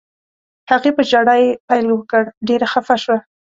هغې 0.71 0.91
په 0.97 1.01
ژړا 1.09 1.35
یې 1.43 1.49
پیل 1.67 1.85
وکړ، 1.89 2.23
ډېره 2.47 2.65
خفه 2.73 2.95
شوه. 3.03 3.17